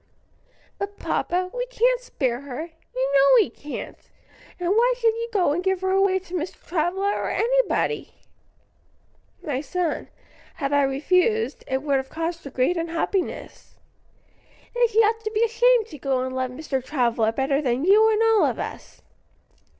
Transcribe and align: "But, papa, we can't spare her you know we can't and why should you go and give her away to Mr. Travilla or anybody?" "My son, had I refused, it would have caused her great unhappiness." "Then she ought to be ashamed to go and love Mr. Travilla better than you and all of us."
"But, 0.79 0.97
papa, 0.97 1.51
we 1.53 1.67
can't 1.67 2.01
spare 2.01 2.41
her 2.41 2.71
you 2.95 3.13
know 3.15 3.31
we 3.35 3.51
can't 3.51 4.09
and 4.59 4.71
why 4.71 4.93
should 4.97 5.13
you 5.13 5.29
go 5.31 5.51
and 5.53 5.63
give 5.63 5.81
her 5.81 5.91
away 5.91 6.17
to 6.17 6.33
Mr. 6.33 6.55
Travilla 6.65 7.11
or 7.13 7.29
anybody?" 7.29 8.15
"My 9.43 9.61
son, 9.61 10.09
had 10.55 10.73
I 10.73 10.81
refused, 10.81 11.63
it 11.67 11.83
would 11.83 11.97
have 11.97 12.09
caused 12.09 12.43
her 12.45 12.49
great 12.49 12.77
unhappiness." 12.77 13.75
"Then 14.73 14.87
she 14.87 14.97
ought 15.01 15.23
to 15.23 15.29
be 15.35 15.43
ashamed 15.45 15.85
to 15.89 15.99
go 15.99 16.23
and 16.23 16.35
love 16.35 16.49
Mr. 16.49 16.83
Travilla 16.83 17.31
better 17.31 17.61
than 17.61 17.85
you 17.85 18.11
and 18.11 18.23
all 18.23 18.45
of 18.45 18.57
us." 18.57 19.03